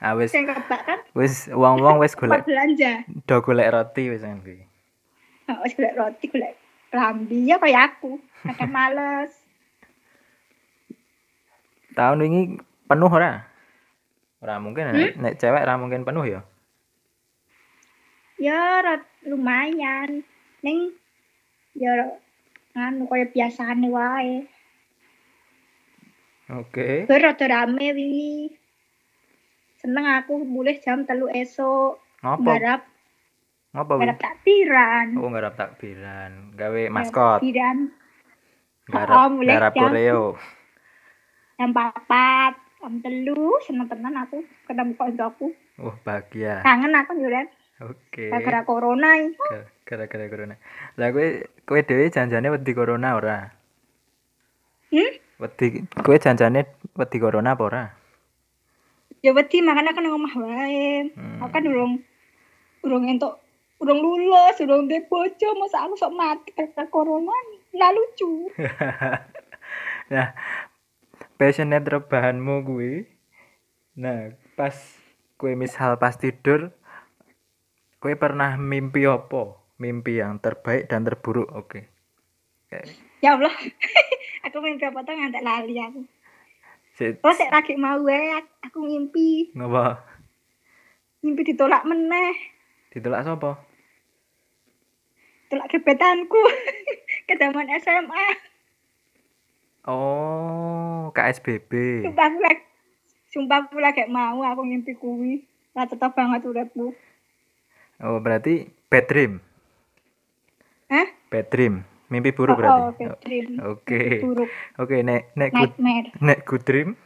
Ah 0.00 0.16
wis 0.16 0.32
sing 0.32 0.48
kebak 0.48 0.80
kan 0.88 1.04
wis 1.12 1.44
wong-wong 1.52 2.00
wis 2.00 2.16
golek 2.16 2.48
belanja. 2.48 3.04
do 3.28 3.36
golek 3.44 3.68
roti 3.68 4.08
wis 4.08 4.24
kan 4.24 4.40
kuwi. 4.40 4.64
Nah, 5.44 5.60
wis 5.60 5.76
golek 5.76 5.92
roti, 5.92 6.24
golek 6.32 6.56
lambi 6.88 7.44
ya 7.44 7.60
kayak 7.60 8.00
aku. 8.00 8.16
Kadang 8.40 8.72
males. 8.72 9.36
Tahun 11.92 12.24
ini 12.24 12.56
penuh 12.88 13.12
ora? 13.12 13.44
Ora 14.40 14.56
mungkin 14.56 14.88
Hmm? 14.90 15.20
nek, 15.20 15.36
cewek 15.36 15.62
ora 15.62 15.76
mungkin 15.76 16.02
penuh 16.02 16.24
ya. 16.24 16.40
Ya 18.40 18.80
lumayan. 19.22 20.24
Ning 20.64 20.96
ya 21.76 22.16
nganu 22.72 23.04
kaya 23.04 23.28
biasane 23.28 23.88
wae. 23.88 24.48
Oke. 26.50 27.04
Gue 27.04 27.18
rada 27.20 27.46
rame 27.46 27.92
wingi. 27.92 28.50
Seneng 29.76 30.04
aku 30.18 30.40
mulai 30.42 30.80
jam 30.80 31.04
telu 31.04 31.28
esok. 31.28 32.00
Ngopo? 32.20 32.48
Garap, 32.48 32.82
Ngopo 33.70 33.96
garap 33.96 34.18
takbiran. 34.18 35.06
Oh, 35.16 35.30
garap 35.30 35.54
takbiran. 35.54 36.52
Gawe 36.52 36.82
maskot. 36.90 37.38
Takbiran 37.40 37.78
Garap 38.90 39.14
Oh, 39.14 39.28
garap 39.38 39.72
jam- 39.72 39.82
koreo. 39.86 40.24
jam 41.54 41.70
papat, 41.70 42.58
jam 42.80 42.96
telu, 43.04 43.60
seneng 43.68 43.86
tenan 43.92 44.16
aku 44.16 44.40
ketemu 44.64 44.96
kancaku. 44.96 45.52
Oh, 45.76 45.92
bahagia. 46.00 46.64
Kangen 46.64 46.96
aku 46.96 47.12
Yuren, 47.20 47.46
Oke. 47.84 48.32
gara-gara 48.32 48.64
corona 48.64 49.20
Gara-gara 49.84 50.26
corona. 50.32 50.56
Lah 50.96 51.12
kowe 51.12 51.26
kowe 51.68 51.80
dhewe 51.84 52.08
janjane 52.08 52.48
wedi 52.48 52.72
corona 52.72 53.20
ora? 53.20 53.52
Hmm? 54.88 55.12
Wedi 55.44 55.84
kowe 56.00 56.16
janjane 56.16 56.64
wedi 56.96 57.18
corona 57.20 57.52
apa 57.52 57.62
ora? 57.68 57.84
Ya 59.20 59.36
wedi 59.36 59.60
makanya 59.60 59.92
kan 59.92 60.00
nang 60.00 60.16
omah 60.16 60.34
wae. 60.40 61.12
Hmm. 61.12 61.44
Aku 61.44 61.52
kan 61.52 61.68
urung 61.68 62.00
urung 62.80 63.04
entuk 63.12 63.36
urung 63.80 64.00
lulus, 64.00 64.56
urung 64.64 64.88
duwe 64.88 65.04
bojo, 65.04 65.48
masa 65.60 65.84
aku 65.84 66.00
sok 66.00 66.16
mati 66.16 66.52
gara 66.56 66.88
corona. 66.88 67.36
Lah 67.76 67.92
lucu. 67.92 68.48
Nah, 70.10 70.34
passionate 71.40 71.88
rebahanmu 71.88 72.68
kuwi. 72.68 73.08
Nah, 73.96 74.36
pas 74.60 74.76
kowe 75.40 75.48
misal 75.56 75.96
pas 75.96 76.12
tidur 76.12 76.76
kowe 77.96 78.12
pernah 78.12 78.60
mimpi 78.60 79.08
apa? 79.08 79.56
Mimpi 79.80 80.20
yang 80.20 80.36
terbaik 80.44 80.92
dan 80.92 81.08
terburuk. 81.08 81.48
Oke. 81.56 81.88
Kayak 82.68 82.92
Ya 83.24 83.40
Allah. 83.40 83.56
aku 84.44 84.56
mimpi 84.60 84.84
apa 84.84 85.00
tuh 85.00 85.16
ngantek 85.16 85.40
lali 85.40 85.80
aku. 85.80 86.04
Terus 87.00 87.36
sik 87.40 87.48
lagi 87.48 87.80
mau 87.80 87.96
wae 88.04 88.36
aku 88.60 88.84
ngimpi, 88.84 89.56
ngapa? 89.56 90.04
ngimpi 91.24 91.42
ditolak 91.52 91.88
meneh. 91.88 92.36
Ditolak 92.92 93.24
sapa? 93.24 93.56
Tolak 95.48 95.68
gebetanku. 95.72 96.40
Ke 97.28 97.40
zaman 97.40 97.72
SMA. 97.80 98.49
Oh, 99.84 101.08
KSBB. 101.16 102.04
Sumpah 102.04 102.26
aku 102.28 102.38
lagi 102.40 102.62
Sumpah 103.30 103.58
aku 103.64 103.78
lagi 103.78 104.04
mau 104.10 104.42
aku 104.42 104.62
ngimpi 104.66 104.92
kuwi. 104.98 105.46
Lah 105.72 105.86
tetep 105.86 106.12
banget 106.12 106.44
uripku. 106.44 106.92
Oh, 108.02 108.18
berarti 108.18 108.68
bad 108.90 109.06
dream. 109.06 109.32
Hah? 110.90 111.06
Bad 111.30 111.46
dream. 111.48 111.86
Mimpi 112.10 112.34
buruk 112.34 112.58
Oh, 112.58 112.60
berarti. 112.60 112.80
oh, 112.82 112.90
bad 112.98 113.18
dream. 113.22 113.48
Oke. 113.62 114.02
Buruk. 114.18 114.50
Oke, 114.76 114.96
nek 115.00 115.30
nek 115.38 115.54
good, 115.54 115.72
Nightmare. 115.78 116.08
nek 116.18 116.38
good 116.42 116.64
dream. 116.66 116.98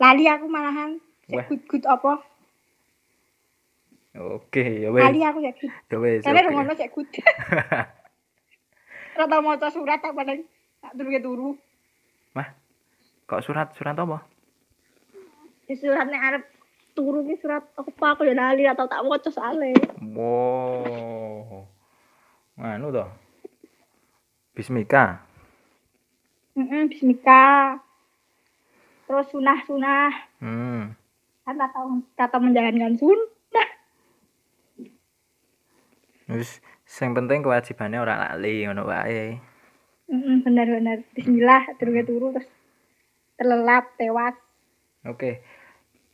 Lali 0.00 0.24
aku 0.26 0.48
malahan. 0.48 0.96
Wah. 1.28 1.44
Sik 1.44 1.48
good-good 1.68 1.84
apa? 1.84 2.24
Oke, 4.16 4.64
ya 4.80 4.88
wes. 4.88 5.04
Lali 5.04 5.20
aku 5.20 5.38
sik 5.44 5.54
good. 5.60 5.72
Ya 5.92 5.96
wes. 6.00 6.20
Karena 6.24 6.40
oke. 6.40 6.46
rungono 6.48 6.72
sik 6.72 6.90
good. 6.90 7.08
Rata 9.16 9.36
maca 9.40 9.68
surat 9.68 10.00
tak 10.00 10.12
paling 10.12 10.44
tak 10.82 10.92
turu 10.96 11.10
turu. 11.20 11.50
Mah, 12.36 12.48
kok 13.26 13.42
surat 13.44 13.72
surat 13.76 13.96
apa? 13.96 14.22
Di 15.66 15.74
surat 15.74 16.06
nek 16.06 16.22
arep 16.22 16.44
turu 16.96 17.26
ki 17.28 17.36
surat 17.42 17.60
apa 17.76 18.04
aku 18.16 18.24
ya 18.24 18.32
lali 18.32 18.64
atau 18.64 18.88
tak 18.88 19.04
maca 19.04 19.28
soalnya. 19.28 19.76
Wow. 20.00 21.68
Anu 22.56 22.88
toh. 22.88 23.08
Bismika. 24.56 25.20
Heeh, 26.56 26.88
bismika. 26.88 27.76
Terus 29.04 29.28
sunah-sunah. 29.28 30.08
Hmm. 30.40 30.96
Kan 31.44 31.54
tak 31.60 31.70
tahu 31.76 32.00
tak 32.16 32.32
tahu 32.32 32.40
menjalankan 32.48 32.96
sunnah. 32.96 33.68
Wis 36.32 36.64
sing 36.88 37.12
penting 37.12 37.44
kewajibannya 37.44 38.00
ora 38.00 38.14
lali 38.32 38.64
ngono 38.64 38.88
wae. 38.88 39.38
Heeh, 40.06 40.36
benar-benar. 40.46 41.02
Bismillah 41.18 41.66
turu 41.82 41.90
turu 42.06 42.26
terus 42.38 42.48
terlelap 43.34 43.90
tewas. 43.98 44.38
Oke. 45.02 45.42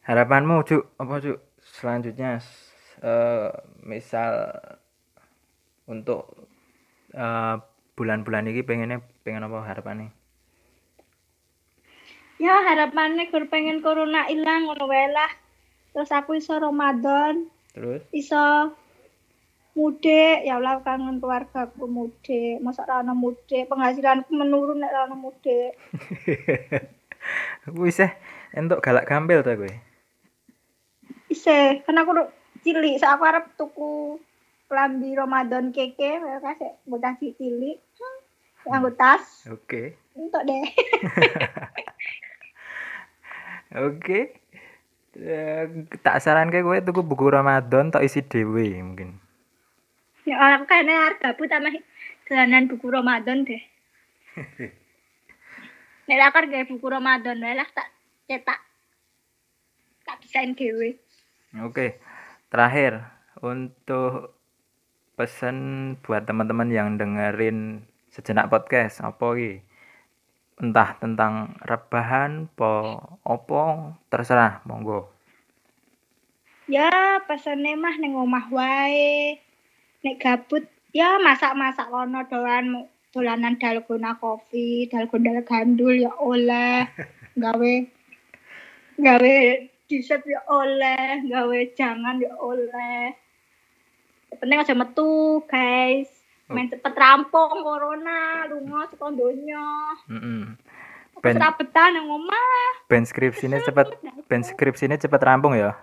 Harapanmu, 0.02 0.64
Cuk, 0.66 0.96
apa, 0.98 1.22
Cuk? 1.22 1.38
Selanjutnya 1.62 2.42
eh 3.02 3.50
misal 3.87 4.50
untuk 5.87 6.48
eh, 7.14 7.57
bulan-bulan 7.94 8.50
ini 8.50 8.66
pengennya 8.66 8.98
pengen 9.22 9.46
apa 9.46 9.62
harapannya? 9.62 10.11
Ya 12.42 12.59
harapannya 12.66 13.31
gur 13.31 13.46
pengen 13.46 13.78
corona 13.87 14.26
ilang 14.26 14.66
ngono 14.66 14.90
lah. 14.90 15.31
Terus 15.94 16.11
aku 16.11 16.40
iso 16.40 16.57
Ramadan, 16.59 17.46
Terus? 17.76 18.02
iso 18.11 18.72
mudik, 19.72 20.44
ya 20.44 20.61
Allah 20.61 20.85
kangen 20.85 21.20
keluargaku 21.20 21.88
mudik. 21.88 22.61
Masa 22.61 22.85
ora 22.85 23.00
ono 23.00 23.16
mudik, 23.16 23.68
penghasilanku 23.68 24.28
menurun 24.32 24.85
nek 24.85 24.92
ora 24.92 25.08
ono 25.08 25.16
mudik. 25.16 25.72
Wis 27.80 28.02
eh 28.02 28.12
entuk 28.52 28.85
galak 28.85 29.08
gampil 29.08 29.40
ta 29.40 29.56
kowe. 29.56 29.70
Isih, 31.32 31.80
kan 31.88 31.96
aku 31.96 32.28
cilik, 32.61 33.00
sak 33.00 33.16
aku 33.16 33.24
arep 33.24 33.46
tuku 33.56 34.20
klambi 34.68 35.16
Ramadan 35.16 35.72
keke, 35.72 36.20
wae 36.20 36.37
kasih 36.44 36.76
bocah 36.85 37.16
cilik. 37.16 37.80
Hmm, 37.96 38.18
Nganggo 38.68 38.94
tas, 38.94 39.48
Oke. 39.50 39.96
entuk 40.14 40.42
deh. 40.44 40.62
Oke. 43.88 44.37
Eh, 45.12 45.64
tak 46.00 46.20
saranke 46.20 46.61
kowe 46.61 46.76
tuku 46.80 47.00
buku 47.00 47.32
Ramadan 47.32 47.88
tok 47.88 48.04
isi 48.04 48.20
dhewe 48.20 48.76
mungkin. 48.85 49.16
Ya 50.22 50.38
orang 50.38 50.70
kan 50.70 50.87
arep 50.87 51.18
gabut 51.18 51.50
sama 51.50 51.74
dolanan 52.30 52.70
buku 52.70 52.87
Ramadan 52.87 53.42
deh. 53.42 53.62
Nek 56.06 56.18
lakar 56.18 56.46
gawe 56.46 56.64
buku 56.66 56.87
Ramadan 56.87 57.42
lah 57.42 57.66
tak 57.74 57.90
cetak. 58.30 58.61
Tak 60.06 60.16
desain 60.22 60.54
dhewe. 60.54 60.98
Oke. 61.62 61.98
Terakhir 62.50 63.02
untuk 63.42 64.38
pesan 65.18 65.56
buat 66.00 66.22
teman-teman 66.24 66.70
yang 66.70 66.94
dengerin 66.96 67.82
sejenak 68.12 68.46
podcast 68.46 69.02
apa 69.02 69.26
iki? 69.35 69.52
Entah 70.62 70.94
tentang 71.02 71.58
rebahan, 71.66 72.46
po 72.54 73.00
opo, 73.26 73.96
terserah, 74.06 74.62
monggo. 74.68 75.11
Ya 76.70 77.18
pesene 77.26 77.74
mah 77.74 77.98
ning 77.98 78.14
omah 78.14 78.46
wae. 78.52 79.42
Nek 80.03 80.19
gabut 80.19 80.67
ya 80.91 81.23
masak-masak 81.23 81.87
lono 81.88 82.27
doan 82.27 82.91
dolanan 83.15 83.55
dalgona 83.61 84.19
kopi, 84.19 84.91
dalgona 84.91 85.47
gandul 85.47 85.95
ya 85.95 86.12
oleh, 86.19 86.91
gawe 87.43 87.75
gawe 88.99 89.35
dessert 89.87 90.25
ya 90.27 90.41
oleh, 90.49 91.23
gawe 91.29 91.59
jangan 91.79 92.19
ya 92.19 92.35
oleh. 92.41 93.15
Penting 94.33 94.59
aja 94.59 94.75
metu, 94.75 95.45
guys. 95.47 96.09
Main 96.53 96.69
cepet 96.69 96.93
rampung 96.93 97.65
corona, 97.65 98.45
lunga 98.49 98.85
saka 98.91 99.09
donya. 99.12 99.97
Aku 101.17 101.21
Ben 101.23 101.38
ben 102.91 103.05
skripsine 103.07 103.57
cepet 103.62 103.88
ben 104.29 104.43
skripsine 104.45 104.97
cepet 104.99 105.21
rampung 105.23 105.55
ya. 105.57 105.79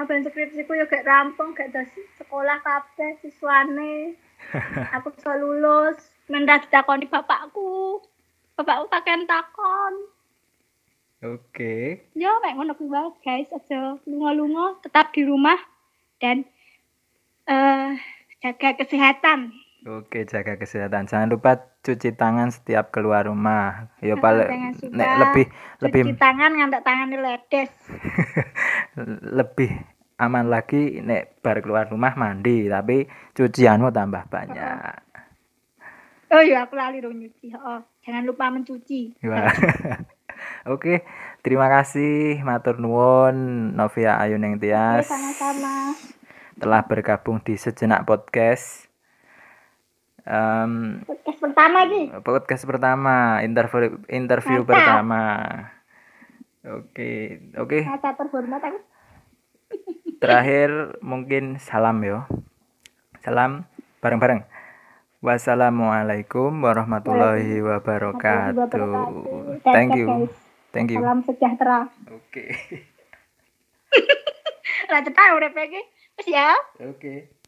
Heeh, 0.00 0.08
ben 0.08 0.24
skripsiku 0.24 0.72
ya 0.80 0.88
gak 0.88 1.04
rampung, 1.04 1.52
gak 1.52 1.76
ada 1.76 1.84
sekolah 2.16 2.56
kabeh 2.64 3.20
siswane. 3.20 4.16
Aku 4.96 5.12
bisa 5.12 5.36
lulus. 5.36 6.00
Mendah 6.24 6.56
ditakoni 6.56 7.04
bapakku. 7.04 8.00
Bapakku 8.56 8.88
kakek 8.88 9.28
takon. 9.28 9.94
Oke. 11.20 12.08
Ya, 12.16 12.32
mek 12.40 12.56
ngono 12.56 12.72
kuwi 12.80 12.88
wae, 12.88 13.12
guys. 13.20 13.52
Aja 13.52 14.00
lunga-lunga, 14.08 14.80
tetap 14.80 15.12
di 15.12 15.20
rumah 15.20 15.60
dan 16.16 16.48
eh 17.44 18.00
jaga 18.40 18.80
kesehatan. 18.80 19.52
Oke, 19.84 20.24
jaga 20.24 20.56
kesehatan. 20.56 21.12
Jangan 21.12 21.28
lupa 21.28 21.60
cuci 21.80 22.12
tangan 22.12 22.52
setiap 22.52 22.92
keluar 22.92 23.24
rumah. 23.28 23.88
Ya 24.04 24.16
Heeh, 24.16 24.20
paling 24.20 24.76
suka 24.76 24.92
nek 24.92 25.10
lebih 25.16 25.46
lebih 25.80 26.00
Cuci 26.08 26.16
tangan 26.20 26.50
ngantek 26.52 26.84
tangannya 26.84 27.16
ledes. 27.20 27.72
lebih 29.40 29.72
aman 30.20 30.52
lagi 30.52 31.00
nek 31.00 31.40
bar 31.40 31.64
keluar 31.64 31.88
rumah 31.88 32.12
mandi, 32.12 32.68
tapi 32.68 33.08
cucianmu 33.32 33.88
tambah 33.88 34.28
banyak. 34.28 35.08
Oh 36.30 36.38
iya, 36.38 36.62
aku 36.62 36.78
lali 36.78 37.02
dong 37.02 37.18
nyuci. 37.18 37.50
Oh, 37.56 37.80
jangan 38.04 38.22
lupa 38.22 38.52
mencuci. 38.52 39.18
Wah. 39.26 39.50
Oke, 40.72 41.02
terima 41.40 41.66
kasih 41.68 42.40
matur 42.44 42.78
nuwun 42.78 43.34
Novia 43.74 44.16
Ayuning 44.16 44.56
Oke, 44.56 44.68
Tias 44.68 45.08
sama-sama. 45.08 45.92
telah 46.56 46.80
bergabung 46.84 47.40
di 47.42 47.56
Sejenak 47.56 48.04
Podcast. 48.04 48.86
Em, 50.22 51.00
Podcast 51.02 51.40
pertama 51.40 51.78
nih. 51.88 52.04
podcast 52.22 52.62
pertama, 52.68 53.16
interview 53.42 53.98
interview 54.06 54.60
Mantap. 54.62 54.70
pertama. 54.70 55.22
Oke, 56.78 57.12
oke. 57.56 57.78
Kata 57.82 58.14
terhormat 58.14 58.60
aku. 58.60 58.78
Terakhir 60.20 61.00
mungkin 61.00 61.56
salam 61.56 61.96
yo. 62.04 62.28
Salam 63.24 63.64
bareng-bareng. 64.04 64.44
Wassalamualaikum 65.24 66.60
warahmatullahi 66.60 67.64
wabarakatuh. 67.64 68.68
Thank 69.64 69.96
you. 69.96 70.28
Thank 70.76 70.92
you. 70.92 71.00
Salam 71.00 71.24
sejahtera. 71.24 71.88
Oke. 72.12 72.52
Lah 74.92 75.00
cepat 75.00 75.26
urip 75.40 75.56
iki. 75.56 75.82
Wis 76.20 76.28
ya. 76.28 76.52
Oke. 76.84 77.39